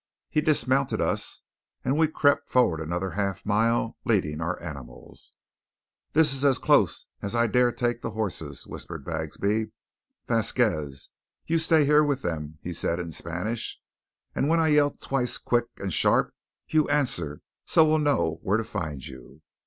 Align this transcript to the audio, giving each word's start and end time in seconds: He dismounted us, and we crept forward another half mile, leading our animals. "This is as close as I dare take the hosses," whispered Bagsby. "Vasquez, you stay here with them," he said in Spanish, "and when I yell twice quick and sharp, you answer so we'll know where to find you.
He 0.31 0.41
dismounted 0.41 0.99
us, 0.99 1.43
and 1.85 1.95
we 1.95 2.07
crept 2.07 2.49
forward 2.49 2.81
another 2.81 3.11
half 3.11 3.45
mile, 3.45 3.99
leading 4.03 4.41
our 4.41 4.59
animals. 4.59 5.33
"This 6.13 6.33
is 6.33 6.43
as 6.43 6.57
close 6.57 7.05
as 7.21 7.35
I 7.35 7.45
dare 7.45 7.71
take 7.71 8.01
the 8.01 8.09
hosses," 8.09 8.65
whispered 8.65 9.05
Bagsby. 9.05 9.69
"Vasquez, 10.27 11.09
you 11.45 11.59
stay 11.59 11.85
here 11.85 12.03
with 12.03 12.23
them," 12.23 12.57
he 12.63 12.73
said 12.73 12.99
in 12.99 13.11
Spanish, 13.11 13.79
"and 14.33 14.49
when 14.49 14.59
I 14.59 14.69
yell 14.69 14.89
twice 14.89 15.37
quick 15.37 15.67
and 15.77 15.93
sharp, 15.93 16.33
you 16.67 16.89
answer 16.89 17.43
so 17.67 17.85
we'll 17.85 17.99
know 17.99 18.39
where 18.41 18.57
to 18.57 18.63
find 18.63 19.05
you. 19.05 19.43